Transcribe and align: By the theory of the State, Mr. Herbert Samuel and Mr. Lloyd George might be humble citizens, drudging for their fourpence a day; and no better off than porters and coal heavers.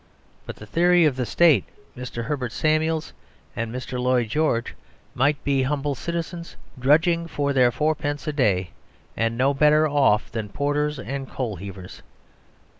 By 0.47 0.53
the 0.53 0.65
theory 0.65 1.05
of 1.05 1.15
the 1.15 1.27
State, 1.27 1.63
Mr. 1.95 2.23
Herbert 2.25 2.51
Samuel 2.51 3.03
and 3.55 3.71
Mr. 3.71 4.01
Lloyd 4.01 4.29
George 4.29 4.73
might 5.13 5.43
be 5.43 5.61
humble 5.61 5.93
citizens, 5.93 6.55
drudging 6.79 7.27
for 7.27 7.53
their 7.53 7.69
fourpence 7.71 8.25
a 8.25 8.33
day; 8.33 8.71
and 9.15 9.37
no 9.37 9.53
better 9.53 9.87
off 9.87 10.31
than 10.31 10.49
porters 10.49 10.97
and 10.97 11.29
coal 11.29 11.57
heavers. 11.57 12.01